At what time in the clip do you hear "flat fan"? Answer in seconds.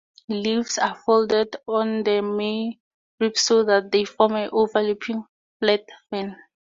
5.59-6.35